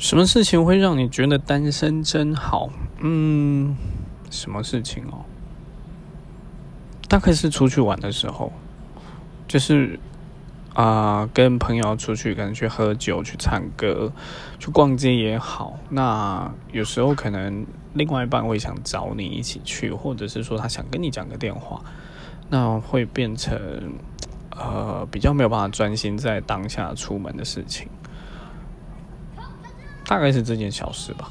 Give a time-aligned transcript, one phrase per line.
[0.00, 2.70] 什么事情会让你觉得单身真好？
[3.00, 3.76] 嗯，
[4.30, 5.26] 什么事情哦？
[7.06, 8.50] 大概是出去玩的时候，
[9.46, 10.00] 就是
[10.72, 14.10] 啊，跟朋友出去，可能去喝酒、去唱歌、
[14.58, 15.78] 去逛街也好。
[15.90, 21.78] 那有时候可能另外一半会想找你一起去，或者是说他想跟你讲个电话，
[22.48, 23.92] 那会变成
[24.56, 27.86] 呃比较没有办法专心在当下出门的事情。
[30.10, 31.30] 大概是这件小事吧。